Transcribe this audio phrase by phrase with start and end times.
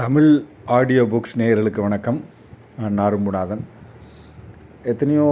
[0.00, 0.28] Tamil
[0.74, 2.18] audio books நேயர்களுக்கு வணக்கம்.
[2.78, 3.62] நான் நாரும்புநாதன்
[4.90, 5.26] எத்தனையோ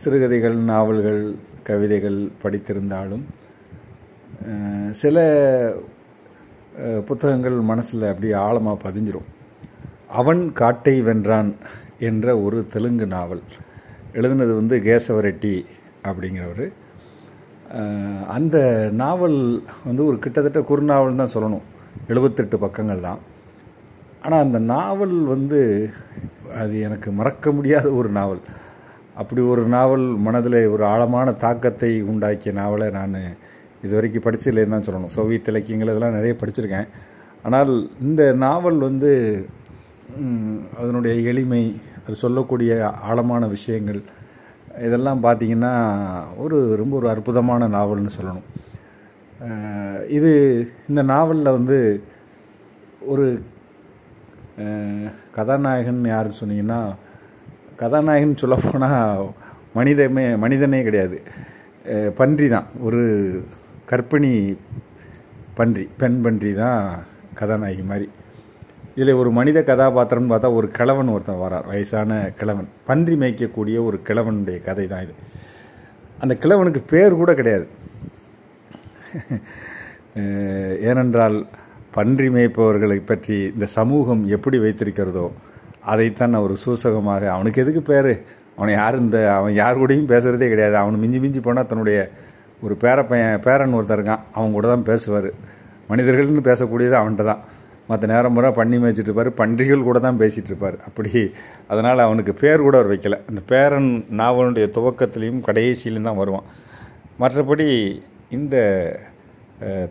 [0.00, 1.20] சிறுகதைகள் நாவல்கள்
[1.68, 3.22] கவிதைகள் படித்திருந்தாலும்
[5.02, 5.24] சில
[7.10, 9.28] புத்தகங்கள் மனசில் அப்படியே ஆழமாக பதிஞ்சிரும்.
[10.20, 11.52] அவன் காட்டை வென்றான்
[12.10, 13.44] என்ற ஒரு தெலுங்கு நாவல்.
[14.18, 15.56] எழுதுனது வந்து கேசவரெட்டி
[16.08, 16.66] அப்படிங்கிறவர்.
[18.38, 18.56] அந்த
[19.02, 19.40] நாவல்
[19.88, 21.66] வந்து ஒரு கிட்டத்தட்ட குறுநாவல் தான் சொல்லணும்.
[22.12, 23.20] எழுபத்தெட்டு பக்கங்கள் தான்.
[24.24, 25.60] ஆனால் அந்த நாவல் வந்து
[26.62, 28.42] அது எனக்கு மறக்க முடியாத ஒரு நாவல்.
[29.20, 33.16] அப்படி ஒரு நாவல் மனதில் ஒரு ஆழமான தாக்கத்தை உண்டாக்கிய நாவலை நான்
[33.84, 35.14] இது வரைக்கும் படிச்சதில்லைன்னு தான் சொல்லணும்.
[35.16, 36.88] சோவியத் இலக்கியங்கள் இதெல்லாம் நிறைய படிச்சிருக்கேன்.
[37.46, 37.72] ஆனால்
[38.06, 39.10] இந்த நாவல் வந்து
[40.80, 41.62] அதனுடைய எளிமை
[42.04, 42.70] அது சொல்லக்கூடிய
[43.08, 44.00] ஆழமான விஷயங்கள்
[44.86, 45.74] இதெல்லாம் பார்த்தீங்கன்னா
[46.44, 48.48] ஒரு ரொம்ப ஒரு அற்புதமான நாவல்னு சொல்லணும்.
[50.18, 50.32] இது
[50.90, 51.78] இந்த நாவலில் வந்து
[53.12, 53.26] ஒரு
[55.36, 56.80] கதாநாயகன் யாருன்னு சொன்னீங்கன்னா
[57.82, 59.26] கதாநாயகன் சொல்லப்போனால்
[59.78, 61.18] மனிதமே மனிதனே கிடையாது.
[62.20, 62.66] பன்றி தான்.
[62.86, 63.02] ஒரு
[63.90, 64.32] கற்பிணி
[65.58, 66.82] பன்றி பெண் பன்றி தான்
[67.40, 68.08] கதாநாயகி மாதிரி.
[68.98, 72.68] இதில் ஒரு மனித கதாபாத்திரம்னு பார்த்தா ஒரு கிழவன் ஒருத்தன் வரார் வயசான கிழவன்.
[72.88, 75.14] பன்றி மேய்க்கக்கூடிய ஒரு கிழவனுடைய கதை தான் இது.
[76.22, 77.66] அந்த கிழவனுக்கு பேர் கூட கிடையாது.
[80.90, 81.38] ஏனென்றால்
[81.96, 85.26] பன்றி மேய்ப்பவர்களை பற்றி இந்த சமூகம் எப்படி வைத்திருக்கிறதோ
[85.92, 88.12] அதைத்தான் ஒரு சூசகமாக அவனுக்கு எதுக்கு பேர்?
[88.56, 90.76] அவனை யார் இந்த அவன் யார் கூடயும் பேசுகிறதே கிடையாது.
[90.82, 91.98] அவன் மிஞ்சி மிஞ்சி போனால் தன்னுடைய
[92.64, 94.24] ஒரு பேரப்பையன் பேரன் ஒருத்தர் இருக்கான்.
[94.36, 95.28] அவன் கூட தான் பேசுவார்.
[95.90, 97.42] மனிதர்கள்னு பேசக்கூடியது அவன்கிட்ட தான்.
[97.90, 99.30] மற்ற நேரம் பூரா பண்ணி மேய்ச்சிட்டு இருப்பார்.
[99.40, 100.76] பன்றிகள் கூட தான் பேசிகிட்டு இருப்பார்.
[100.88, 101.12] அப்படி
[101.72, 103.18] அதனால் அவனுக்கு பேர் கூட அவர் வைக்கலை.
[103.30, 106.46] அந்த பேரன் நாவலுடைய துவக்கத்திலையும் கடைசியிலும் தான் வருவான்.
[107.22, 107.68] மற்றபடி
[108.38, 108.56] இந்த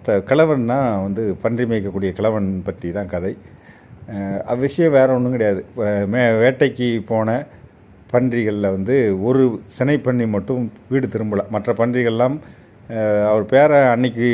[0.04, 3.34] த கிழவன்னா வந்து பன்றி மேய்க்கக்கூடிய கிழவன் பற்றி தான் கதை.
[4.14, 5.62] அஹ், அவ்விஷயம் வேற ஒன்றும் கிடையாது.
[6.08, 7.30] மே வேட்டைக்கு போன
[8.10, 9.42] பன்றிகளில் வந்து ஒரு
[9.78, 11.44] சினை பன்றி மட்டும் வீடு திரும்பல.
[11.50, 12.38] மற்ற பன்றிகள்லாம்
[13.30, 14.28] அவர் பேரை அன்னைக்கு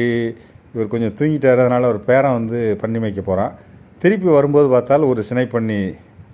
[0.74, 3.54] இவர் கொஞ்சம் தூங்கிட்டார் அதனால் அவர் பேரன் வந்து பண்ணி மேய்க்க போகிறான்
[4.02, 5.80] திருப்பி வரும்போது பார்த்தால் ஒரு சினை பண்ணி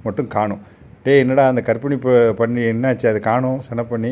[0.04, 0.62] மட்டும் காணும்.
[1.04, 3.06] டேய் என்னடா அந்த கற்பிணி ப- பண்ணி என்னாச்சு?
[3.08, 4.12] அது காணும் சினை பண்ணி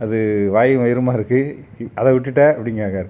[0.00, 0.18] அது
[0.50, 1.56] வாயும் வயிறுமா இருக்குது
[1.94, 3.08] அதை விட்டுட்ட அப்படிங்காரு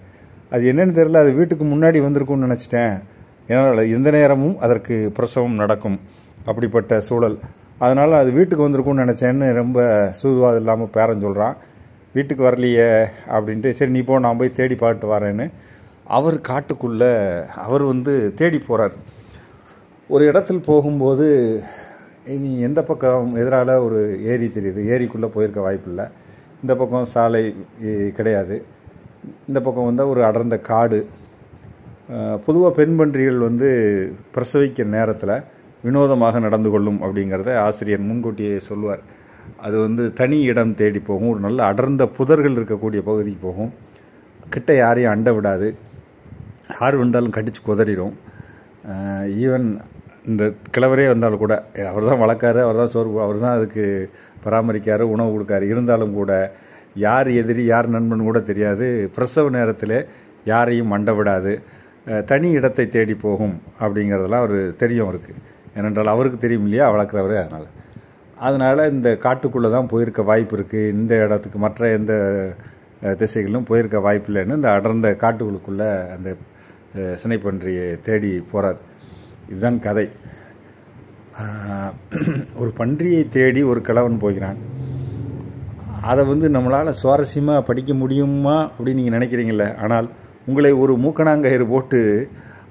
[0.55, 2.95] அது என்னன்னு தெரியல அது வீட்டுக்கு முன்னாடி வந்திருக்கும்னு நினச்சிட்டேன்.
[3.51, 5.99] ஏன்னா எந்த நேரமும் அதற்கு பிரசவம் நடக்கும்.
[6.51, 7.39] அப்படிப்பட்ட சூழல்.
[7.85, 9.81] அதனால் அது வீட்டுக்கு வந்திருக்கும்னு நினச்சேன்னு ரொம்ப
[10.21, 11.57] சூதுவாது இல்லாமல் பேரன் சொல்கிறான்
[12.17, 12.89] வீட்டுக்கு வரலையே
[13.35, 15.47] அப்படின்ட்டு சரி நீ போ நான் போய் தேடி பாட்டு வரேன்னு.
[16.17, 17.13] அவர் காட்டுக்குள்ளே
[17.65, 18.97] அவர் வந்து தேடி போகிறார்
[20.15, 21.27] ஒரு இடத்தில் போகும்போது
[22.45, 24.01] நீ எந்த பக்கம் எதிரால ஒரு
[24.33, 24.81] ஏரி தெரியுது.
[24.95, 26.07] ஏரிக்குள்ளே போயிருக்க வாய்ப்பில்லை.
[26.63, 27.45] இந்த பக்கம் சாலை
[28.17, 28.57] கிடையாது.
[29.49, 31.01] இந்த பக்கம் வந்தால் ஒரு அடர்ந்த காடு.
[32.45, 33.69] பொதுவாக பெண் பன்றிகள் வந்து
[34.35, 35.37] பிரசவிக்க நேரத்தில்
[35.87, 39.03] வினோதமாக நடந்து கொள்ளும் அப்படிங்கிறத ஆசிரியர் முன்கூட்டியே சொல்லுவார்.
[39.67, 41.31] அது வந்து தனி இடம் தேடி போகும்.
[41.35, 43.71] ஒரு நல்ல அடர்ந்த புதர்கள் இருக்கக்கூடிய பகுதிக்கு போகும்.
[44.55, 45.69] கிட்ட யாரையும் அண்ட விடாது.
[46.75, 48.17] யார் வந்தாலும் கடித்து குதறிடும்
[49.45, 49.67] ஈவன்
[50.31, 50.45] இந்த
[50.75, 51.55] கிழவரே வந்தாலும் கூட
[51.91, 53.85] அவர் தான் வளர்க்காரு அவர் தான் சோறு அவர் தான் அதுக்கு
[54.45, 55.65] பராமரிக்காரு உணவு கொடுக்காரு.
[55.73, 56.33] இருந்தாலும் கூட
[56.95, 58.87] யார் எதிரி யார் நண்பன் கூட தெரியாது.
[59.15, 59.97] பிரசவ நேரத்தில்
[60.45, 61.53] யாரையும் மண்ட விடாது.
[62.27, 65.33] தனி இடத்தை தேடி போகும் அப்படிங்கிறதெல்லாம் அவர் தெரியும் அவருக்கு.
[65.79, 66.87] ஏனென்றால் அவருக்கு தெரியும் இல்லையா?
[66.95, 67.69] வளர்க்குறவரே அதனால்.
[68.47, 72.13] அதனால் இந்த காட்டுக்குள்ளே தான் போயிருக்க வாய்ப்பு இருக்குது இந்த இடத்துக்கு மற்ற எந்த
[73.21, 76.31] திசைகளிலும் போயிருக்க வாய்ப்பு இல்லைன்னு இந்த அடர்ந்த காட்டுகளுக்குள்ளே அந்த
[77.23, 78.81] சினைப்பன்றியை தேடி போகிறார்
[79.51, 80.09] இதுதான் கதை.
[82.61, 84.59] ஒரு பன்றியை தேடி ஒரு கிழவன் போகிறான்.
[86.09, 90.09] அதை வந்து நம்மளால் சுவாரஸ்யமாக படிக்க முடியுமா அப்படின்னு நீங்கள் நினைக்கிறீங்கள ஆனால்
[90.47, 92.01] உங்களை ஒரு மூக்கணாங்கயிறு போட்டு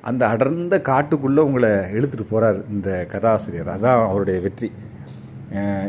[0.10, 3.70] அந்த அடர்ந்த காட்டுக்குள்ளே உங்களை இழுத்துட்டு போகிறார் இந்த கதாசிரியர்.
[3.76, 4.70] அதான் அவருடைய வெற்றி.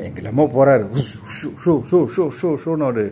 [0.06, 0.84] எங்கெல்லாமோ போகிறார்
[1.64, 3.04] ஷூ ஷூ ஷூ ஷூ ஷூன்னு ஒரு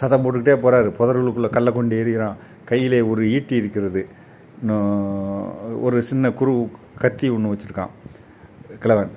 [0.00, 2.36] சதம் போட்டுக்கிட்டே போகிறாரு புதர்களுக்குள்ளே கல்லை கொண்டு எறிகிறான்
[2.70, 4.02] கையிலே ஒரு ஈட்டி இருக்கிறது.
[5.86, 6.54] ஒரு சின்ன குரு
[7.02, 7.92] கத்தி ஒன்று வச்சுருக்கான்.
[8.82, 9.12] கிழவன்.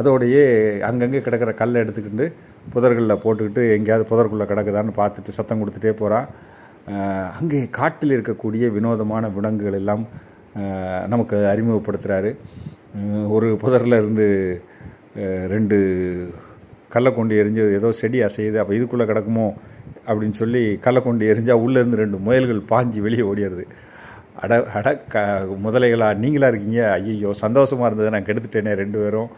[0.00, 0.44] அதோடையே
[0.88, 2.26] அங்கங்கே கிடக்கிற கல்லை எடுத்துக்கிட்டு
[2.74, 6.28] புதர்களில் போட்டுக்கிட்டு எங்கேயாவது புதருக்குள்ளே கிடக்குதான்னு பார்த்துட்டு சத்தம் கொடுத்துட்டே போகிறான்.
[7.38, 10.04] அங்கே காட்டில் இருக்கக்கூடிய வினோதமான விலங்குகள் எல்லாம்
[11.12, 12.30] நமக்கு அறிமுகப்படுத்துகிறாரு.
[13.34, 14.26] ஒரு புதரில் இருந்து
[15.52, 15.76] ரெண்டு
[16.94, 19.46] கல்லை கொண்டு எரிஞ்சு ஏதோ செடி அசையுது அப்போ இதுக்குள்ளே கிடக்குமோ
[20.08, 23.64] அப்படின்னு சொல்லி கல்லை கொண்டு எரிஞ்சால் உள்ளேருந்து ரெண்டு முயல்கள் பாஞ்சு வெளியே ஓடிடுது.
[24.42, 25.22] அட அட க
[25.64, 26.82] முதலைகளாக நீங்களாக இருக்கீங்க?
[26.96, 29.30] ஐயோ சந்தோஷமாக இருந்தது நான் கெடுத்துட்டேனே ரெண்டு பேரும்.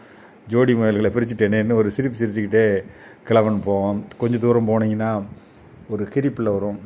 [0.51, 2.65] ஜோடி முயல்களை பிரிச்சுட்டேனேன்னு ஒரு சிரிப்பு சிரிச்சுக்கிட்டே
[3.27, 3.99] கிழவன் போவோம்.
[4.21, 5.11] கொஞ்சம் தூரம் போனீங்கன்னா
[5.93, 6.79] ஒரு கிரிப்பில் வரும்.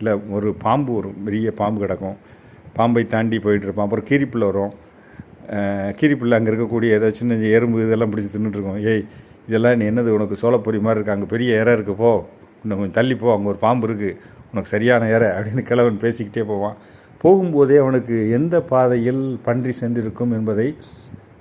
[0.00, 2.18] இல்லை ஒரு பாம்பு வரும் பெரிய பாம்பு கிடக்கும்.
[2.76, 4.74] பாம்பை தாண்டி போயிட்டு இருப்பான் அப்புறம் கீரிப்பில் வரும்.
[6.00, 9.04] கிரிப்பில் அங்கே இருக்கக்கூடிய ஏதோ சின்ன எறும்பு இதெல்லாம் பிடிச்சி தின்னுட்டுருக்கோம் ஏய்
[9.48, 10.10] இதெல்லாம் நீ என்னது?
[10.16, 12.10] உனக்கு சோளப்பொரி மாதிரி இருக்குது அங்கே பெரிய இறை இருக்குது போ.
[12.62, 13.28] இன்னும் கொஞ்சம் தள்ளி போ.
[13.36, 14.16] அங்கே ஒரு பாம்பு இருக்குது
[14.50, 16.76] உனக்கு சரியான இறை அப்படின்னு கிழவன் பேசிக்கிட்டே போவான்.
[17.22, 20.68] போகும்போதே அவனுக்கு எந்த பாதையில் பன்றி சென்றிருக்கும் என்பதை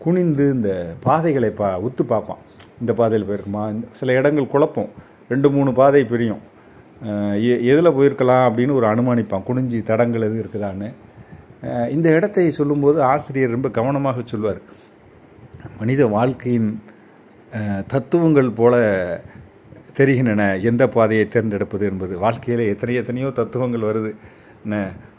[0.03, 0.71] குனிந்து இந்த
[1.05, 2.41] பாதைகளை பா உத்து பார்ப்பான்.
[2.81, 3.63] இந்த பாதையில் போயிருக்குமா?
[3.99, 4.91] சில இடங்கள் குழப்பம்.
[5.31, 6.43] ரெண்டு மூணு பாதை பிரியும்.
[7.71, 9.45] எதில் போயிருக்கலாம் அப்படின்னு ஒரு அனுமானிப்பான்.
[9.47, 10.89] குனிஞ்சி தடங்கள் எதுவும் இருக்குதான்னு.
[11.95, 14.61] இந்த இடத்தை சொல்லும்போது ஆசிரியர் ரொம்ப கவனமாக சொல்வார்.
[15.79, 16.69] மனித வாழ்க்கையின்
[17.93, 18.75] தத்துவங்கள் போல
[19.97, 20.43] தெரிகின்றன.
[20.69, 22.13] எந்த பாதையை தேர்ந்தெடுப்பது என்பது.
[22.25, 24.11] வாழ்க்கையில் எத்தனை எத்தனையோ தத்துவங்கள் வருது
[24.63, 24.75] என்ன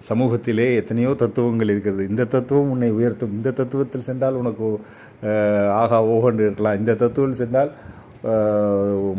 [0.08, 2.02] சமூகத்திலே எத்தனையோ தத்துவங்கள் இருக்கிறது.
[2.12, 3.36] இந்த தத்துவம் உன்னை உயர்த்தும்.
[3.38, 4.66] இந்த தத்துவத்தில் சென்றால் உனக்கு
[5.82, 6.78] ஆகா ஓகன்று இருக்கலாம்.
[6.82, 7.70] இந்த தத்துவத்தில் சென்றால்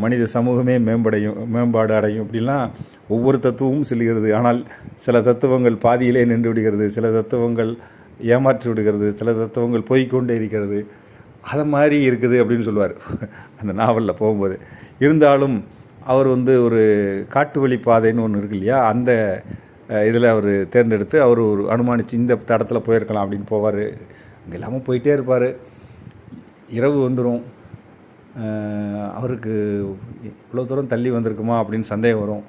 [0.03, 2.71] மனித சமூகமே மேம்படையும் மேம்பாடு அடையும் இப்படிலாம்
[3.15, 4.29] ஒவ்வொரு தத்துவமும் செல்கிறது.
[4.39, 4.59] ஆனால்
[5.05, 6.87] சில தத்துவங்கள் பாதியிலே நின்று விடுகிறது.
[6.97, 7.71] சில தத்துவங்கள்
[8.33, 9.09] ஏமாற்றி விடுகிறது.
[9.19, 10.79] சில தத்துவங்கள் போய்க்கொண்டே இருக்கிறது.
[11.51, 12.95] அதை மாதிரி இருக்குது அப்படின்னு சொல்லுவார்.
[13.59, 14.55] அந்த நாவலில் போகும்போது.
[15.05, 15.57] இருந்தாலும்
[16.13, 16.81] அவர் வந்து ஒரு
[17.33, 18.77] காட்டு வழி பாதைன்னு ஒன்று இருக்கு இல்லையா?
[18.91, 19.11] அந்த
[20.09, 23.83] இதில் அவர் தேர்ந்தெடுத்து அவர் ஒரு அனுமானித்து இந்த தடத்தில் போயிருக்கலாம் அப்படின்னு போவார்.
[24.41, 25.50] அங்கே இல்லாமல் போயிட்டே இருப்பார்.
[26.77, 27.41] இரவு வந்துடும்
[29.19, 29.53] அவருக்கு
[30.30, 32.44] இவ்வளோ தூரம் தள்ளி வந்திருக்குமா அப்படின்னு சந்தேகம் வரும்.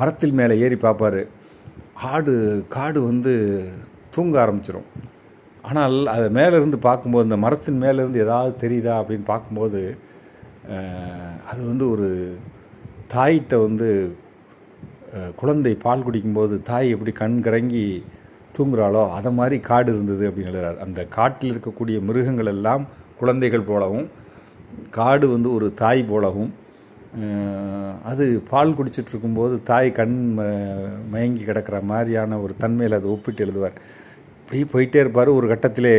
[0.00, 1.22] மரத்தில் மேலே ஏறி பார்ப்பாரு.
[2.12, 2.34] ஆடு
[2.74, 3.32] காடு வந்து
[4.14, 4.88] தூங்க ஆரம்பிச்சிடும்
[5.68, 9.80] ஆனால் அதை மேலேருந்து பார்க்கும்போது இந்த மரத்தின் மேலேருந்து ஏதாவது தெரியுதா அப்படின்னு பார்க்கும்போது
[11.50, 12.08] அது வந்து ஒரு
[13.14, 13.88] தாயிட்ட வந்து
[15.40, 17.86] குழந்தை பால் குடிக்கும்போது தாய் எப்படி கண் கறங்கி
[18.56, 20.78] தூங்குறாளோ அதை மாதிரி காடு இருந்தது அப்படின்னு எழுதுறாரு.
[20.86, 22.84] அந்த காட்டில் இருக்கக்கூடிய மிருகங்கள் எல்லாம்
[23.20, 24.06] குழந்தைகள் போலவும்
[24.98, 26.52] காடு வந்து ஒரு தாய் போலவும்
[28.10, 30.16] அது பால் குடிச்சிட்டு இருக்கும்போது தாய் கண்
[31.12, 33.76] மயங்கி கிடக்கிற மாதிரியான ஒரு தன்மையில் அதை ஒப்பிட்டு எழுதுவார்.
[34.40, 35.30] இப்படி போயிட்டே இருப்பார்.
[35.38, 35.96] ஒரு கட்டத்திலே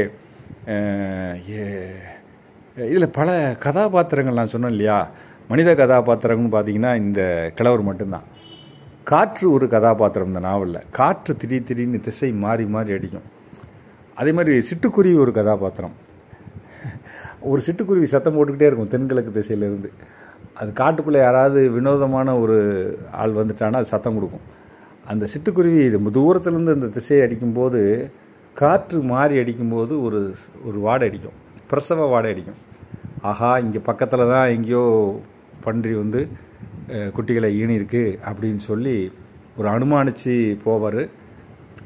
[2.88, 3.30] இதில் பல
[3.66, 5.00] கதாபாத்திரங்கள் நான் சொன்னேன் இல்லையா?
[5.52, 7.22] மனித கதாபாத்திரங்கள்னு பார்த்தீங்கன்னா இந்த
[7.58, 8.28] கிழவர் மட்டும்தான்.
[9.10, 10.86] காற்று ஒரு கதாபாத்திரம் இந்த நாவலில்.
[10.98, 13.28] காற்று திடீர் திடீர்னு திசை மாறி மாறி அடிக்கும்.
[14.20, 15.94] அதே மாதிரி சிட்டுக்குருவி ஒரு கதாபாத்திரம்.
[17.52, 19.90] ஒரு சிட்டுக்குருவி சத்தம் போட்டுக்கிட்டே இருக்கும் தென்கிழக்கு திசையிலேருந்து.
[20.60, 22.58] அது காட்டுக்குள்ளே யாராவது வினோதமான ஒரு
[23.12, 24.46] ஆள் வந்துட்டானா அது சத்தம் கொடுக்கும்.
[25.12, 27.82] அந்த சிட்டுக்குருவி ரொம்ப தூரத்துலேருந்து அந்த திசையை அடிக்கும்போது
[28.54, 30.22] காற்று மாறி அடிக்கும்போது ஒரு
[30.66, 31.38] ஒரு வாடை அடிக்கும்.
[31.70, 32.60] பிரசவ வாடை அடிக்கும்.
[33.22, 34.86] ஆஹா இங்கே பக்கத்தில் தான் எங்கேயோ
[35.64, 36.22] பன்றி வந்து
[37.16, 38.98] குட்டிகளை ஈனிருக்கு அப்படின்னு சொல்லி
[39.60, 40.34] ஒரு அனுமானித்து
[40.66, 41.02] போவார்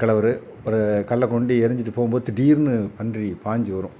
[0.01, 0.31] கிழவர்.
[0.67, 3.95] ஒரு கல்லை கொண்டு எரிஞ்சிட்டு போகும்போது திடீர்னு பன்றி பாஞ்சு வரும்.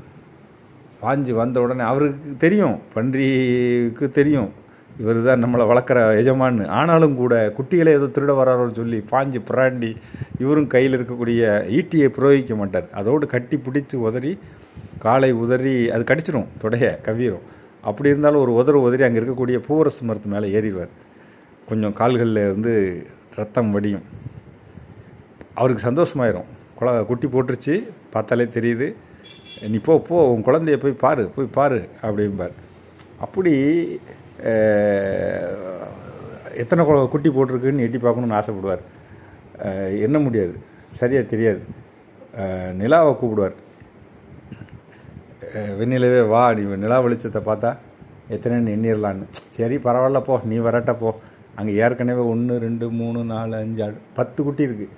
[1.03, 4.49] பாஞ்சு வந்த உடனே அவருக்கு தெரியும் பன்றிக்கு தெரியும்.
[5.01, 6.63] இவர் தான் நம்மளை வளர்க்குற எஜமான்னு.
[6.79, 9.91] ஆனாலும் கூட குட்டிகளை ஏதோ திருட வராரோன்னு சொல்லி பாஞ்சு பிராண்டி
[10.43, 11.41] இவரும் கையில் இருக்கக்கூடிய
[11.77, 12.87] ஈட்டியை பிரயோகிக்க மாட்டார்.
[13.01, 14.33] அதோடு கட்டி பிடிச்சி உதறி
[15.05, 17.47] காலை உதறி அது கடிச்சிடும் தொடைய கவ்விரும்.
[17.81, 20.89] அப்படி இருந்தாலும் ஒரு உதறு உதறி அங்கே இருக்கக்கூடிய பூவரசு மரத்து மேலே ஏறிடுவார்.
[21.67, 23.05] கொஞ்சம் கால்களில் இருந்து
[23.35, 24.01] ரத்தம் வடியும்.
[25.53, 26.43] அவருக்கு சந்தோஷமாயிரும்.
[26.75, 27.87] குழ குட்டி போட்டுருச்சு.
[28.11, 28.93] பார்த்தாலே தெரியுது.
[29.61, 32.51] நீ போ போ உன் குழந்தைய போய் பாரு போய் பாரு அப்படிம்பார்.
[33.19, 33.51] அப்படி
[36.55, 38.81] எத்தனை குழ- குட்டி போட்டிருக்குன்னு எட்டி பார்க்கணுன்னு ஆசைப்படுவார்.
[39.59, 40.55] என்ன எண்ண முடியாது.
[40.89, 41.61] சரியாக தெரியாது.
[42.73, 43.53] நிலாவை கூப்பிடுவார்.
[45.79, 47.69] வெண்ணிலவே வா நீ நிலா வெளிச்சத்தை பார்த்தா
[48.35, 51.09] எத்தனைன்னு எண்ணிடலான்னு சரி பரவாயில்ல போ நீ வரட்ட போ.
[51.59, 54.93] அங்கே ஏற்கனவே ஒன்று ரெண்டு மூணு நாலு அஞ்சு ஆறு பத்து குட்டி இருக்குது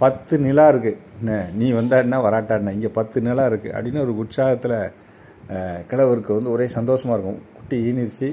[0.00, 4.78] பத்து நிலா இருக்குது என்ன நீ வந்தாடினா வராட்டாடினா இங்கே பத்து நிலா இருக்குது அப்படின்னு ஒரு உற்சாகத்தில்
[5.90, 7.40] கிழவருக்கு வந்து ஒரே சந்தோஷமாக இருக்கும்.
[7.56, 8.28] குட்டி ஈனிச்சு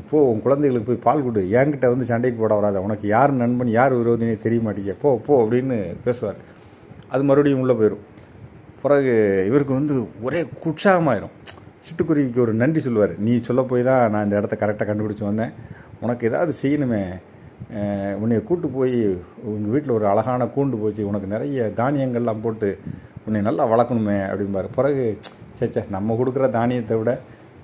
[0.00, 1.42] இப்போது உன் குழந்தைகளுக்கு போய் பால் கொடு.
[1.58, 2.80] என்கிட்ட வந்து சண்டைக்கு போட வராத.
[2.86, 6.40] உனக்கு யார் நண்பன் யார் விரோதினே தெரிய மாட்டேங்க போ போ அப்படின்னு பேசுவார்.
[7.12, 8.04] அது மறுபடியும் உள்ளே போயிடும்
[8.84, 9.12] பிறகு
[9.50, 9.94] இவருக்கு வந்து
[10.26, 11.36] ஒரே உற்சாகமாயிரும்
[11.86, 13.14] சிட்டுக்குருவிக்கு ஒரு நன்றி சொல்லுவார்.
[13.26, 15.54] நீ சொல்ல போய் தான் நான் இந்த இடத்த கரெக்டாக கண்டுபிடிச்சி வந்தேன்.
[16.04, 17.02] உனக்கு ஏதாவது செய்யணுமே.
[18.22, 18.96] உன்னை கூட்டு போய்
[19.52, 21.02] உங்கள் வீட்டில் ஒரு அழகான கூண்டு போச்சு.
[21.10, 22.68] உனக்கு நிறைய தானியங்கள்லாம் போட்டு
[23.26, 24.68] உன்னை நல்லா வளர்க்கணுமே அப்படிம்பாரு.
[24.78, 25.04] பிறகு
[25.58, 27.12] சேச்சே நம்ம கொடுக்குற தானியத்தை விட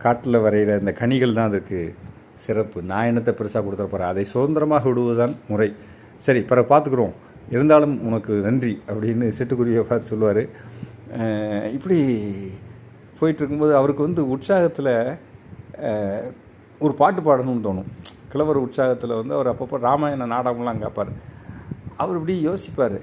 [0.04, 1.80] காட்டில் வரைகிற இந்த கனிகள் தான் அதுக்கு
[2.44, 2.78] சிறப்பு.
[2.90, 5.68] நான் என்னத்தை பெருசாக கொடுத்துட போகிறேன் அதை சுதந்திரமாக விடுவதுதான் முறை.
[6.26, 7.14] சரி பிறகு பார்த்துக்குறோம்.
[7.54, 10.42] இருந்தாலும் உனக்கு நன்றி அப்படின்னு சிட்டுக்குருவியை பார்த்து சொல்லுவார்.
[11.76, 11.98] இப்படி
[13.18, 14.94] போயிட்டு இருக்கும்போது அவருக்கு வந்து உற்சாகத்தில்
[16.84, 17.90] ஒரு பாட்டு பாடணும்னு தோணும்.
[18.32, 21.10] கிழவர் உற்சாகத்தில் வந்து அவர் அப்பப்போ ராமாயண நாடகம்லாம் கேட்பார்
[22.02, 22.96] அவர் இப்படி யோசிப்பார்.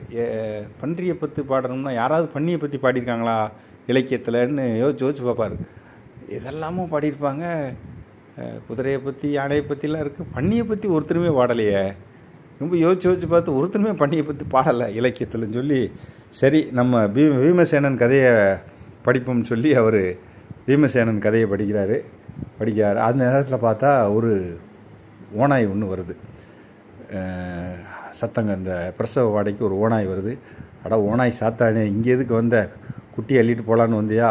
[0.81, 3.37] பன்றியை பற்றி பாடணும்னா யாராவது பன்னியை பற்றி பாடியிருக்காங்களா
[3.91, 5.55] இலக்கியத்தில்னு யோசிச்சு யோசிச்சு பார்ப்பார்.
[6.37, 7.45] இதெல்லாமும் பாடியிருப்பாங்க.
[8.67, 11.83] குதிரையை பற்றி யானையை பற்றிலாம் இருக்குது பன்னியை பற்றி ஒருத்தருமே பாடலையே.
[12.61, 15.81] ரொம்ப யோசிச்சு யோசிச்சு பார்த்து ஒருத்தருமே பன்னியை பற்றி பாடலை இலக்கியத்தில்னு சொல்லி
[16.29, 18.31] சரி நம்ம பீ பீமசேனன் கதையை
[19.05, 20.01] படிப்போம்னு சொல்லி அவர்
[20.65, 21.97] பீமசேனன் கதையை படிக்கிறாரு.
[22.59, 22.97] படிக்கிறார்.
[23.07, 24.57] அந்த நேரத்தில் பார்த்தா ஒரு
[25.37, 26.15] ஓனாய் ஒன்று வருது.
[28.19, 30.37] சத்தங்க இந்த பிரசவ வாடைக்கு ஒரு ஓனாய் வருது.
[30.83, 32.69] அடா ஓனாய் சாத்தானே இங்கே எதுக்கு வந்த?
[33.15, 34.29] குட்டி அள்ளிட்டு போகலான்னு வந்தியா?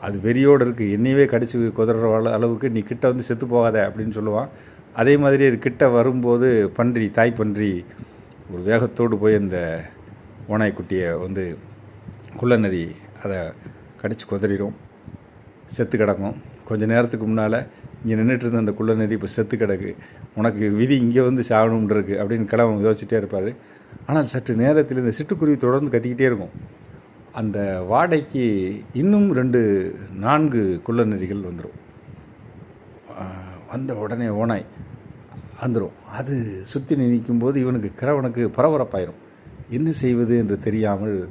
[0.00, 4.48] அது வெறியோடு இருக்குது என்னையவே கடிச்சு குதிர அளவுக்கு நீ கிட்ட வந்து செத்து போகாத அப்படின்னு சொல்லுவான்.
[4.94, 7.84] அதே மாதிரி கிட்ட வரும்போது பன்றி தாய் பன்றி
[8.52, 9.58] ஒரு வேகத்தோடு போய் அந்த
[10.52, 11.42] ஓனாய்க்குட்டியை குட்டியை வந்து
[12.40, 12.82] குள்ளநரி
[13.22, 13.38] அதை
[14.00, 14.76] கடிச்சு குதறிடும்
[15.76, 16.36] செத்து கிடக்கும்.
[16.68, 17.58] கொஞ்ச நேரத்துக்கு முன்னால்
[18.02, 19.90] இங்கே நின்றுட்டு இருந்த அந்த குள்ளநெறி இப்போ செத்து கிடக்கு.
[20.38, 23.50] உனக்கு விதி இங்கே வந்து சாகணும்னு அப்படின்னு கிளம்ப யோசிச்சுட்டே இருப்பார்.
[24.08, 26.54] ஆனால் சற்று நேரத்தில் இந்த சிட்டுக்குருவி தொடர்ந்து கத்திக்கிட்டே இருக்கும்.
[27.40, 27.58] அந்த
[27.92, 28.44] வாடைக்கு
[29.00, 29.60] இன்னும் ரெண்டு
[30.24, 31.78] நான்கு குள்ள நெறிகள் வந்துடும்
[33.72, 34.64] வந்த உடனே ஓனாய்
[35.62, 36.34] வந்துடும் அது
[36.70, 39.20] சுற்றி நிற்கும்போது இவனுக்கு கிரவனுக்கு பரபரப்பாயிரும்.
[39.70, 41.28] என்ன செய்வது என்று தெரியாமல்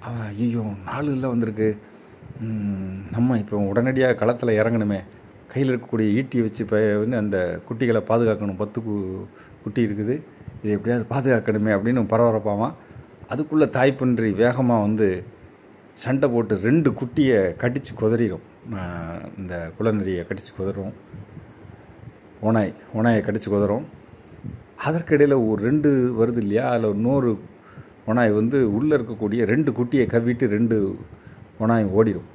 [0.00, 1.78] அவன் ஐயோ நாலு இல்லை வந்திருக்கு.
[3.10, 5.00] நம்ம இப்போ உடனடியாக களத்தில் இறங்கணுமே.
[5.48, 6.64] கையில் இருக்கக்கூடிய ஈட்டியை வச்சு
[6.98, 8.56] வந்து அந்த குட்டிகளை பாதுகாக்கணும்.
[8.56, 9.26] பத்து கு-
[9.62, 10.22] குட்டி இருக்குது.
[10.62, 12.74] இதை எப்படியாவது பாதுகாக்கணுமே அப்படின்னு பரபரப்பாவான்
[13.28, 15.24] அதுக்குள்ளே தாய்ப்பன்றி வேகமாக வந்து
[15.94, 18.74] சண்டை போட்டு ரெண்டு குட்டியை கடித்து குதறிடும்.
[19.38, 20.92] இந்த குளநெறியை கடித்து குதறும்.
[22.42, 23.84] ஓனாய் ஓனாயை கடித்து குதறும்.
[24.86, 26.70] அதற்கிடையில் ஒரு ரெண்டு வருது இல்லையா?
[26.70, 27.38] அதில் இன்னொரு
[28.06, 30.76] ஓனாய் வந்து உள்ளே இருக்கக்கூடிய ரெண்டு குட்டியை கவிட்டு ரெண்டு
[31.60, 32.28] ஒனாய் ஓடிடும்.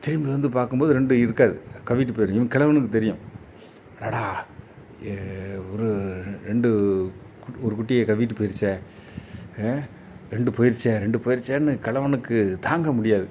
[0.00, 1.54] திரும்பி வந்து பார்க்கும்போது ரெண்டு இருக்காது.
[1.88, 2.38] கவிட்டு போயிடும்.
[2.38, 3.20] இவன் கிழவனுக்கு தெரியும்.
[4.00, 4.44] அடா
[5.06, 5.14] ஏ,
[5.72, 5.88] ஒரு
[6.46, 6.68] ரெண்டு
[7.62, 8.72] ஒரு குட்டியை கவிட்டு போயிருச்சே.
[10.30, 13.26] ரெண்டு போயிருச்சே ரெண்டு போயிருச்சேன்னு கிழவனுக்கு தாங்க முடியாது.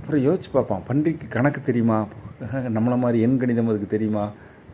[0.00, 0.82] அப்புறம் யோசிச்சு பார்ப்பான்.
[0.88, 2.06] பன்றிக்கு கணக்கு தெரியுமா?
[2.76, 4.24] நம்மளை மாதிரி எண் கணிதம் அதுக்கு தெரியுமா?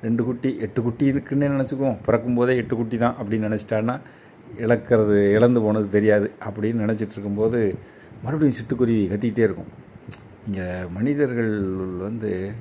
[0.03, 1.99] ரெண்டு குட்டி எட்டு குட்டி இருக்குன்னே நினச்சிக்குவோம்.
[2.07, 4.01] பிறக்கும் போதே எட்டு குட்டி தான் அப்படின்னு நினச்சிட்டான்னா
[4.59, 7.61] இழக்கிறது இழந்து போனது தெரியாது அப்படின்னு நினச்சிட்டு இருக்கும்போது
[8.23, 9.71] மறுபடியும் சிட்டுக்குருவி கத்திக்கிட்டே இருக்கும்.
[10.47, 11.53] இங்கே மனிதர்கள்
[11.99, 12.53] வந்து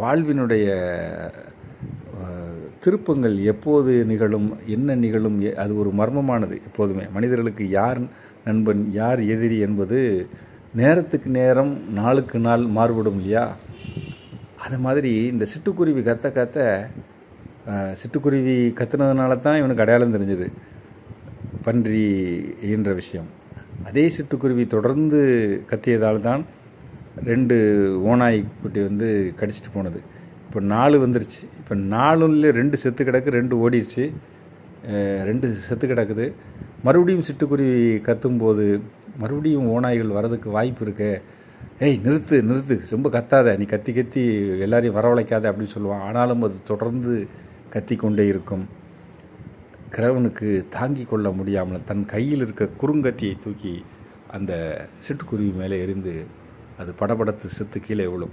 [0.00, 0.66] வாழ்வினுடைய
[2.80, 7.04] திருப்பங்கள் எப்போது நிகழும் என்ன நிகழும் எ- அது ஒரு மர்மமானது எப்போதுமே.
[7.12, 8.00] மனிதர்களுக்கு யார்
[8.44, 9.98] நண்பன் யார் எதிரி என்பது
[10.74, 13.56] நேரத்துக்கு நேரம் நாளுக்கு நாள் மாறுபடும் இல்லையா?
[14.58, 16.58] அது மாதிரி இந்த சிட்டுக்குருவி கத்த கத்த
[18.02, 20.46] சிட்டுக்குருவி கத்துனதுனால தான் இவனுக்கு அடையாளம் தெரிஞ்சது.
[21.66, 22.04] பன்றி
[22.74, 23.28] என்ற விஷயம்.
[23.88, 25.20] அதே சிட்டுக்குருவி தொடர்ந்து
[25.70, 26.42] கத்தியதால் தான்
[27.30, 27.56] ரெண்டு
[28.10, 29.08] ஓனாய் குட்டி வந்து
[29.40, 30.00] கடிச்சிட்டு போனது.
[30.46, 31.42] இப்போ நாலு வந்துருச்சு.
[31.60, 34.04] இப்போ நாலுல ரெண்டு செத்து கிடக்கு ரெண்டு ஓடிடுச்சு
[35.30, 36.26] ரெண்டு செத்து கிடக்குது.
[36.86, 37.78] மறுபடியும் சிட்டுக்குருவி
[38.08, 38.66] கத்தும்போது
[39.22, 41.10] மறுபடியும் ஓநாய்கள் வரதுக்கு வாய்ப்பு இருக்கு.
[41.86, 42.76] ஏய் நிறுத்து நிறுத்து.
[42.94, 43.56] ரொம்ப கத்தாத.
[43.60, 44.22] நீ கத்தி கத்தி
[44.66, 46.04] எல்லாரையும் வரவழைக்காத அப்படின்னு சொல்லுவான்.
[46.08, 47.14] ஆனாலும் அது தொடர்ந்து
[47.74, 48.64] கத்தி கொண்டே இருக்கும்.
[49.94, 53.84] கிரவனுக்கு தாங்கிக் கொள்ள முடியாமல் தன் கையில் இருக்க குறுங்கத்தியை தூக்கி
[54.30, 54.52] அந்த
[55.06, 56.24] சிட்டுக்குருவி மேலே எரிந்து
[56.78, 58.32] அது படபடத்து செத்து கீழே விழும்.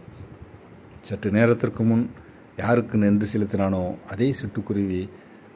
[1.01, 2.09] சற்று நேரத்திற்கு முன்
[2.57, 5.09] யாருக்கு நன்றி செலுத்தினானோ அதே சிட்டுக்குருவி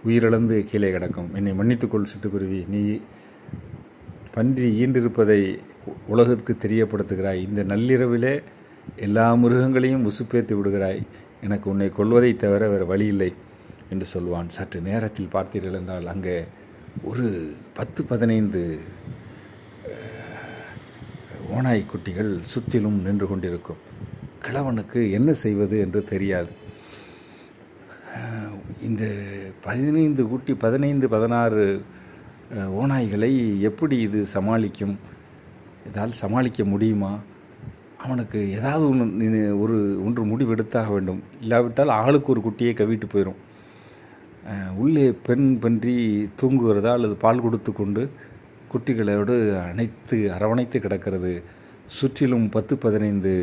[0.06, 1.36] உயிரிழந்து கீழே கிடக்கும்.
[1.36, 2.68] என்னை மன்னித்துக்கொள் சிட்டுக்குருவி.
[2.68, 3.00] நீ
[4.34, 5.60] பன்றி ஈண்டிருப்பதை
[6.08, 7.42] உலகத்துக்கு தெரியப்படுத்துகிறாய்.
[7.48, 8.44] இந்த நள்ளிரவிலே
[8.96, 11.02] எல்லா மிருகங்களையும் உசுப்பேத்து விடுகிறாய்.
[11.42, 13.34] எனக்கு உன்னை கொள்வதை தவிர வேறு வழி இல்லை.
[13.94, 14.50] என்று சொல்வான்.
[14.58, 16.36] சற்று நேரத்தில் பார்த்தீர்கள் என்றால் அங்கே
[17.12, 17.26] ஒரு
[17.78, 18.62] பத்து பதினைந்து
[21.56, 23.82] ஓனாய் குட்டிகள் சுற்றிலும் நின்று கொண்டிருக்கும்.
[24.46, 26.52] கிழவனுக்கு என்ன செய்வது என்று தெரியாது.
[28.88, 29.04] இந்த
[29.66, 31.64] பதினைந்து குட்டி பதினைந்து பதினாறு
[32.82, 33.32] ஓநாய்களை
[33.70, 34.96] எப்படி இது சமாளிக்கும்?
[35.90, 37.14] இதால் சமாளிக்க முடியுமா?
[38.06, 41.22] அவனுக்கு ஏதாவது ஒன்று ஒரு ஒன்று முடிவெடுத்தாக வேண்டும்.
[41.44, 43.40] இல்லாவிட்டால் ஆளுக்கு ஒரு குட்டியை கவிட்டு போயிடும்
[44.76, 45.96] உள்ளே பெண் பன்றி
[46.42, 48.10] தூங்குகிறதா அல்லது பால் கொடுத்து கொண்டு
[48.72, 49.36] குட்டிகளோடு
[49.70, 51.34] அணைத்து அரவணைத்து கிடக்கிறது.
[51.98, 53.34] சுற்றிலும் பத்து பதினைந்து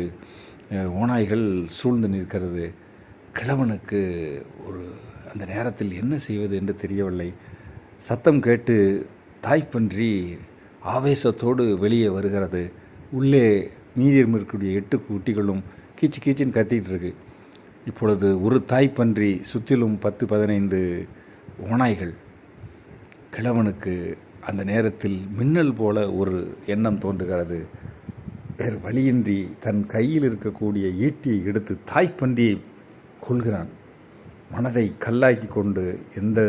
[1.01, 1.45] ஓநாய்கள்
[1.77, 2.65] சூழ்ந்து நிற்கிறது.
[3.37, 3.99] கிழவனுக்கு
[4.67, 4.83] ஒரு
[5.31, 7.29] அந்த நேரத்தில் என்ன செய்வது என்று தெரியவில்லை.
[7.97, 8.75] சத்தம் கேட்டு
[9.45, 10.11] தாய்ப்பன்றி
[10.93, 12.71] ஆவேசத்தோடு வெளியே வருகிறது.
[13.11, 15.61] உள்ளே மீதியும் இருக்கக்கூடிய எட்டு குட்டிகளும்
[15.99, 17.17] கீச்சு கீச்சின்னு கத்திகிட்டு இருக்குது
[17.89, 21.07] இப்பொழுது ஒரு தாய்ப்பன்றி சுற்றிலும் பத்து பதினைந்து
[21.69, 22.13] ஓநாய்கள்.
[23.35, 23.93] கிழவனுக்கு
[24.47, 26.35] அந்த நேரத்தில் மின்னல் போல ஒரு
[26.65, 27.59] எண்ணம் தோன்றுகிறது.
[28.57, 32.57] வேறு வழியின்றி தன் கையில் இருக்கக்கூடிய ஈட்டியை எடுத்து தாய்ப்பன்றியை
[33.21, 33.69] கொள்கிறான்
[34.51, 35.83] மனதை கல்லாக்கி கொண்டு
[36.17, 36.39] எந்த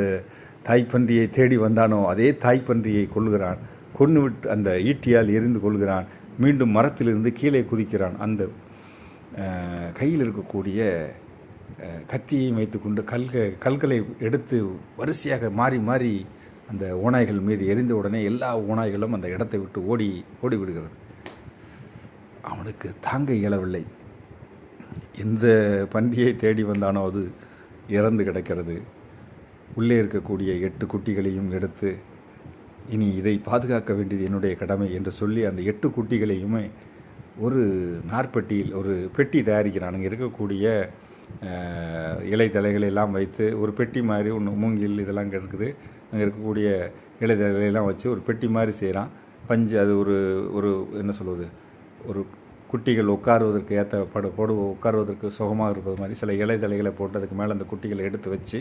[0.66, 3.58] தாய்ப்பன்றியை தேடி வந்தானோ அதே தாய்ப்பன்றியை கொள்கிறான்
[3.98, 6.06] கொன்று விட்டு அந்த ஈட்டியால் எரிந்து கொள்கிறான்
[6.38, 8.16] மீண்டும் மரத்திலிருந்து கீழே குதிக்கிறான்.
[8.16, 8.48] அந்த
[9.94, 10.80] கையில் இருக்கக்கூடிய
[12.06, 13.98] கத்தியை வைத்துக்கொண்டு கல்க கல்களை
[14.28, 14.56] எடுத்து
[14.96, 16.12] வரிசையாக மாறி மாறி
[16.70, 20.08] அந்த ஓநாய்கள் மீது எரிந்த உடனே எல்லா ஓநாய்களும் அந்த இடத்தை விட்டு ஓடி
[20.42, 20.94] ஓடி விடுகிறது.
[22.50, 23.82] அவனுக்கு தாங்க இயலவில்லை.
[25.24, 25.46] எந்த
[25.94, 27.22] பன்றியை தேடி வந்தானோ அது
[27.98, 28.76] இறந்து கிடக்கிறது.
[29.78, 31.90] உள்ளே இருக்கக்கூடிய எட்டு குட்டிகளையும் எடுத்து
[32.94, 36.64] இனி இதை பாதுகாக்க வேண்டியது என்னுடைய கடமை என்று சொல்லி அந்த எட்டு குட்டிகளையுமே
[37.38, 37.60] ஒரு
[38.12, 39.94] நார்பெட்டியில் ஒரு பெட்டி தயாரிக்கிறான்.
[39.96, 40.66] அங்கே இருக்கக்கூடிய
[41.42, 42.46] அஹ், இலை
[42.84, 45.68] எல்லாம் வைத்து ஒரு பெட்டி மாதிரி ஒன்று மூங்கில் இதெல்லாம் கிடக்குது.
[45.68, 45.68] இருக்குது
[46.10, 46.68] அங்கே இருக்கக்கூடிய
[47.20, 49.10] இலை வச்சு ஒரு பெட்டி மாதிரி செய்கிறான்
[49.48, 50.16] பஞ்சு அது ஒரு
[50.52, 51.46] ஒரு என்ன சொல்வது
[52.08, 52.20] ஒரு
[52.70, 56.32] குட்டிகள் உட்காருவதற்கு ஏற்ற படு போடு உட்காருவதற்கு சுகமாக இருப்பது மாதிரி சில
[56.76, 58.58] இலை போட்டு அதுக்கு மேலே அந்த குட்டிகளை எடுத்து வச்சு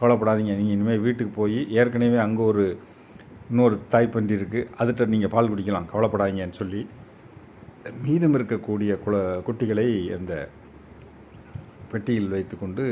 [0.00, 0.52] கவலைப்படாதீங்க.
[0.56, 2.64] நீங்கள் இனிமேல் வீட்டுக்கு போய் ஏற்கனவே அங்கே ஒரு
[3.50, 5.88] இன்னொரு தாய்ப்பன்றி இருக்குது அதுகிட்ட நீங்கள் பால் குடிக்கலாம்.
[5.92, 6.80] கவலைப்படாதீங்கன்னு சொல்லி
[8.02, 9.16] மீதம் இருக்கக்கூடிய குல
[9.46, 10.32] குட்டிகளை அந்த
[11.92, 12.84] பெட்டியில் வைத்துக்கொண்டு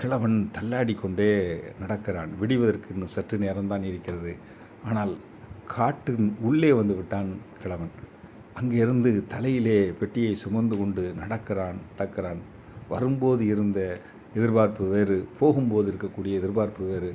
[0.00, 1.32] கிழவன் தள்ளாடி கொண்டே
[1.80, 2.30] நடக்கிறான்.
[2.40, 4.32] விடிவதற்கு இன்னும் சற்று நேரம்தான் இருக்கிறது.
[4.88, 5.12] ஆனால்
[5.74, 7.30] காட்டின் உள்ளே வந்து விட்டான்
[7.62, 7.92] கிழவன்.
[8.58, 12.40] அங்கிருந்து தலையிலே பெட்டியை சுமந்து கொண்டு நடக்கிறான் நடக்கிறான்.
[12.92, 13.80] வரும்போது இருந்த
[14.38, 17.10] எதிர்பார்ப்பு வேறு போகும்போது இருக்கக்கூடிய எதிர்பார்ப்பு வேறு.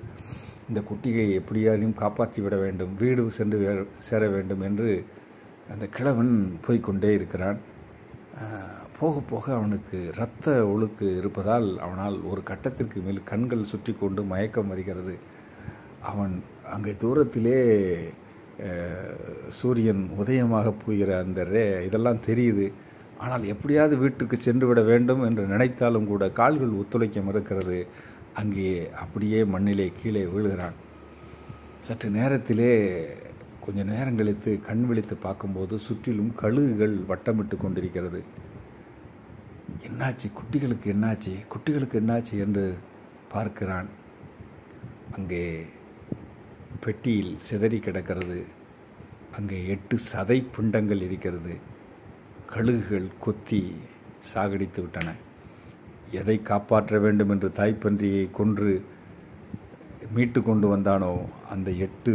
[0.69, 3.57] இந்த குட்டியை எப்படியாரையும் காப்பாற்றி விட வேண்டும் வீடு சென்று
[4.07, 4.89] சேர வேண்டும் என்று
[5.73, 6.33] அந்த கிழவன்
[6.65, 7.59] போய்க்கொண்டே இருக்கிறான்.
[8.99, 15.15] போக போக அவனுக்கு இரத்த ஒழுக்கு இருப்பதால் அவனால் ஒரு கட்டத்திற்கு மேல் கண்கள் சுற்றி கொண்டு மயக்கம் வருகிறது.
[16.11, 16.33] அவன்
[16.75, 17.59] அங்கே தூரத்திலே
[19.59, 22.67] சூரியன் உதயமாக போகிற அந்த ரே இதெல்லாம் தெரியுது.
[23.23, 27.79] ஆனால் எப்படியாவது வீட்டுக்கு சென்று விட வேண்டும் என்று நினைத்தாலும் கூட கால்கள் ஒத்துழைக்க மறுக்கிறது.
[28.41, 28.71] அங்கே
[29.03, 30.77] அப்படியே மண்ணிலே கீழே வீழுகிறான்.
[31.87, 32.71] சற்று நேரத்திலே
[33.65, 38.19] கொஞ்ச நேரம் கழித்து கண் விழித்து பார்க்கும்போது சுற்றிலும் கழுகுகள் வட்டமிட்டு கொண்டிருக்கிறது.
[39.87, 40.27] என்னாச்சு?
[40.39, 41.33] குட்டிகளுக்கு என்னாச்சு?
[41.53, 42.75] குட்டிகளுக்கு என்னாச்சு என்று
[43.31, 43.89] பார்க்கிறான்.
[45.15, 45.65] அங்கே
[46.81, 48.45] பெட்டியில் சிதறி கிடக்கிறது.
[49.37, 51.55] அங்கே எட்டு சதை பிண்டங்கள் இருக்கிறது.
[52.53, 53.73] கழுகுகள் கொத்தி
[54.33, 55.13] சாகடித்து விட்டன.
[56.11, 58.85] எதை காப்பாற்ற வேண்டும் என்று தாய்ப்பன்றியை கொன்று
[60.13, 61.13] மீட்டு கொண்டு வந்தானோ
[61.49, 62.13] அந்த எட்டு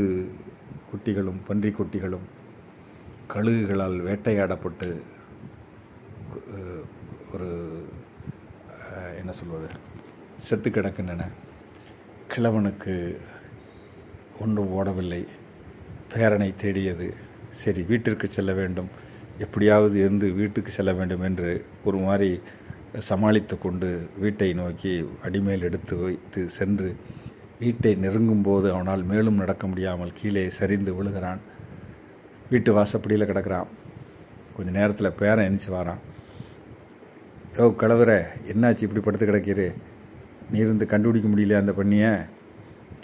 [0.91, 2.27] குட்டிகளும் பன்றி குட்டிகளும்
[3.35, 4.89] கழுகுகளால் வேட்டையாடப்பட்டு
[7.35, 7.49] ஒரு
[9.19, 9.69] என்ன சொல்வது
[10.47, 11.23] செத்து கிடக்கின்றன
[12.33, 12.95] கிழவனுக்கு
[14.45, 15.21] ஒன்றும் ஓடவில்லை.
[16.13, 17.09] பேரனை தேடியது
[17.63, 18.91] சரி வீட்டிற்கு செல்ல வேண்டும்.
[19.45, 21.51] எப்படியாவது இருந்து வீட்டுக்கு செல்ல வேண்டும் என்று
[21.85, 22.31] ஒரு மாதிரி
[23.09, 23.89] சமாளித்து கொண்டு
[24.23, 24.95] வீட்டை நோக்கி
[25.27, 26.91] அடிமேல் எடுத்து வைத்து சென்று
[27.63, 31.41] வீட்டை நெருங்கும்போது அவனால் மேலும் நடக்க முடியாமல் கீழே சரிந்து விழுகிறான்.
[32.53, 33.69] வீட்டு வாசப்படியில் கிடக்கிறான்.
[34.57, 36.01] கொஞ்ச நேரத்தில் பேரன் எந்திச்சு வரான்.
[37.59, 38.11] யோ கிழவர
[38.51, 39.67] என்னாச்சு இப்படி படுத்து கிடக்கிறே
[40.51, 42.11] நீ இருந்து கண்டுபிடிக்க முடியல அந்த பண்ணியை.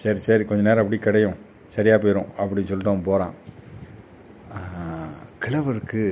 [0.02, 1.36] சரி சரி கொஞ்ச நேரம் அப்படி கிடையும்.
[1.74, 3.34] சரியாக போயிடும் அப்படின்னு சொல்லிட்டு அவன் போகிறான்
[5.44, 6.02] கிழவருக்கு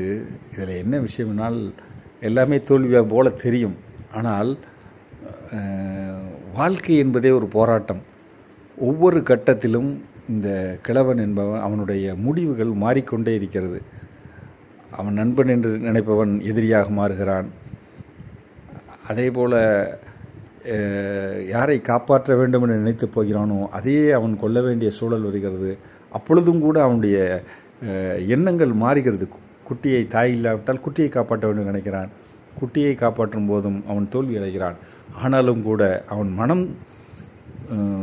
[0.53, 1.61] இதில் என்ன விஷயம்னால்
[2.29, 3.77] எல்லாமே தோல்வியாக போல தெரியும்.
[4.19, 4.51] ஆனால்
[6.59, 8.03] வாழ்க்கை என்பதே ஒரு போராட்டம்.
[8.89, 9.91] ஒவ்வொரு கட்டத்திலும்
[10.33, 10.49] இந்த
[10.87, 13.79] கிழவன் என்பவன் அவனுடைய முடிவுகள் மாறிக்கொண்டே இருக்கிறது.
[14.99, 17.49] அவன் நண்பன் என்று நினைப்பவன் எதிரியாக மாறுகிறான்.
[19.09, 19.89] அதே போல்
[21.49, 25.79] யாரை காப்பாற்ற வேண்டும் என்று நினைத்து போகிறானோ அதையே அவன் கொல்ல வேண்டிய சூழல் வருகிறது.
[26.13, 27.43] அப்பொழுதும் கூட அவனுடைய
[28.29, 29.29] எண்ணங்கள் மாறுகிறது.
[29.31, 32.09] கு- குட்டியை தாய் இல்லாவிட்டால் குட்டியை காப்பாற்ற வேண்டும் நினைக்கிறான்.
[32.61, 34.75] குட்டியை காப்பாற்றும் போதும் அவன் தோல்வி அடைகிறான்.
[35.15, 36.77] ஆனாலும் கூட அவன் மனம்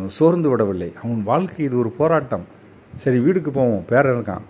[0.08, 0.94] சோர்ந்து விடவில்லை.
[1.04, 2.44] அவன் வாழ்க்கை இது ஒரு போராட்டம்.
[2.96, 3.84] சரி வீடுக்கு போவோம்.
[3.88, 4.42] பேரன் இருக்கான்.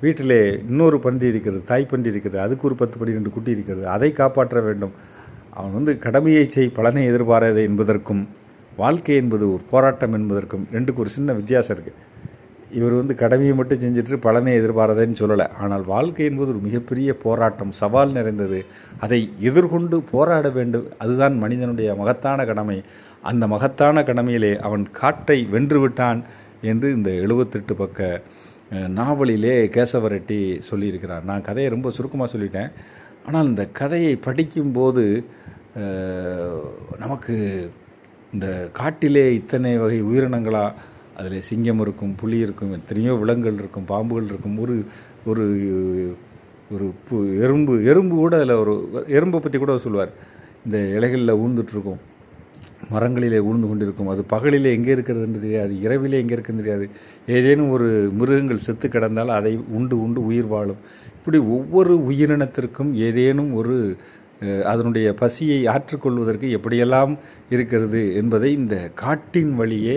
[0.00, 3.88] வீட்டிலே இன்னொரு பன்றி இருக்கிறது தாய் பன்றி இருக்கிறது அதுக்கு ஒரு பத்து பன்னிரெண்டு குட்டி இருக்கிறது.
[3.88, 5.08] அதை காப்பாற்ற வேண்டும்.
[5.56, 8.22] அவன் வந்து கடமையை செய் பலனை எதிர்பாராது என்பதற்கும்
[8.76, 11.98] வாழ்க்கை என்பது ஒரு போராட்டம் என்பதற்கும் ரெண்டுக்கு ஒரு சின்ன வித்தியாசம் இருக்குது
[12.78, 15.46] இவர் வந்து கடமையை மட்டும் செஞ்சுட்டு பலனை எதிர்பாராதேன்னு சொல்லலை.
[15.62, 18.58] ஆனால் வாழ்க்கை என்பது ஒரு மிகப்பெரிய போராட்டம் சவால் நிறைந்தது.
[19.04, 20.86] அதை எதிர்கொண்டு போராட வேண்டும்.
[20.98, 22.78] அதுதான் மனிதனுடைய மகத்தான கடமை.
[23.30, 26.20] அந்த மகத்தான கடமையிலே அவன் காட்டை வென்று விட்டான்
[26.72, 28.22] என்று இந்த எழுபத்தெட்டு பக்க
[29.00, 31.24] நாவலிலே கேசவரெட்டி சொல்லியிருக்கிறார்.
[31.30, 32.70] நான் கதையை ரொம்ப சுருக்கமாக சொல்லிட்டேன்.
[33.26, 35.24] ஆனால் இந்த கதையை படிக்கும்போது
[36.98, 37.70] நமக்கு
[38.32, 40.72] இந்த காட்டிலே இத்தனை வகை உயிரினங்களா?
[41.16, 44.58] அதில் சிங்கம் இருக்கும் புலி இருக்கும் எத்தனையோ விலங்குகள் இருக்கும் பாம்புகள் இருக்கும்.
[44.58, 44.84] ஒரு
[45.24, 46.16] ஒரு
[46.70, 50.12] ஒரு பு- எறும்பு எறும்பு கூட அதில் ஒரு எறும்பை பற்றி கூட சொல்லுவார்
[50.64, 51.96] இந்த இலைகளில் ஊழ்ந்துட்டுருக்கும்
[52.92, 54.08] மரங்களிலே ஊழ்ந்து கொண்டிருக்கும்.
[54.08, 55.80] அது பகலிலே எங்கே இருக்கிறதுன்னு தெரியாது.
[55.80, 56.88] இரவிலே எங்கே இருக்குன்னு தெரியாது.
[57.26, 60.76] ஏதேனும் ஒரு மிருகங்கள் செத்து கிடந்தால் அதை உண்டு உண்டு உயிர் வாழும்.
[61.20, 63.76] இப்படி ஒவ்வொரு உயிரினத்திற்கும் ஏதேனும் ஒரு
[64.70, 67.12] அதனுடைய பசியை ஆற்றுக்கொள்வதற்கு எப்படியெல்லாம்
[67.54, 69.96] இருக்கிறது என்பதை இந்த காட்டின் வழியே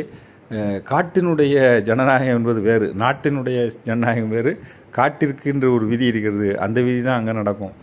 [0.90, 1.56] காட்டினுடைய
[1.90, 4.52] ஜனநாயகம் என்பது வேறு நாட்டினுடைய ஜனநாயகம் வேறு
[4.98, 7.74] காட்டிற்குன்ற ஒரு விதி இருக்கிறது அந்த விதி தான் அங்கே நடக்கும்.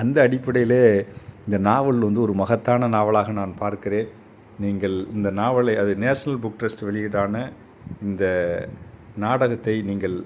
[0.00, 0.84] அந்த அடிப்படையிலே
[1.46, 4.08] இந்த நாவல் வந்து ஒரு மகத்தான நாவலாக நான் பார்க்கிறேன்.
[4.64, 7.44] நீங்கள் இந்த நாவலை அது நேஷனல் புக் ட்ரஸ்ட் வெளியீடான
[8.08, 8.24] இந்த
[9.24, 10.16] நாடகத்தை நீங்கள்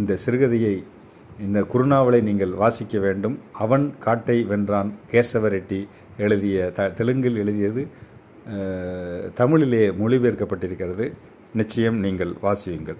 [0.00, 0.76] இந்த சிறுகதையை
[1.44, 3.38] இந்த குருணாவலை நீங்கள் வாசிக்க வேண்டும்.
[3.64, 4.90] அவன் காட்டை வென்றான்.
[5.12, 5.80] கேசவ ரெட்டி
[6.18, 7.82] எழுதிய த தெலுங்கில் எழுதியது
[9.40, 11.06] தமிழிலே மொழிபெயர்க்கப்பட்டிருக்கிறது.
[11.60, 12.98] நிச்சயம் நீங்கள் வாசியுங்கள்.